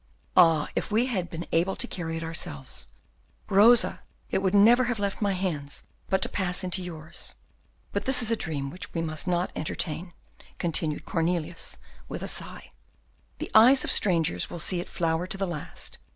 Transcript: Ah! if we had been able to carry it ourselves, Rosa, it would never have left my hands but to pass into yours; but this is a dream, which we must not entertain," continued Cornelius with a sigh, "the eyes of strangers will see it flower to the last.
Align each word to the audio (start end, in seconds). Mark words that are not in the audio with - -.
Ah! 0.35 0.67
if 0.75 0.89
we 0.91 1.05
had 1.05 1.29
been 1.29 1.45
able 1.51 1.75
to 1.75 1.85
carry 1.85 2.17
it 2.17 2.23
ourselves, 2.23 2.87
Rosa, 3.49 4.01
it 4.31 4.39
would 4.41 4.55
never 4.55 4.85
have 4.85 4.97
left 4.97 5.21
my 5.21 5.33
hands 5.33 5.83
but 6.09 6.23
to 6.23 6.27
pass 6.27 6.63
into 6.63 6.81
yours; 6.81 7.35
but 7.91 8.05
this 8.05 8.23
is 8.23 8.31
a 8.31 8.35
dream, 8.35 8.71
which 8.71 8.95
we 8.95 9.03
must 9.03 9.27
not 9.27 9.51
entertain," 9.55 10.13
continued 10.57 11.05
Cornelius 11.05 11.77
with 12.09 12.23
a 12.23 12.27
sigh, 12.27 12.71
"the 13.37 13.51
eyes 13.53 13.83
of 13.83 13.91
strangers 13.91 14.49
will 14.49 14.57
see 14.59 14.79
it 14.79 14.89
flower 14.89 15.27
to 15.27 15.37
the 15.37 15.45
last. 15.45 15.99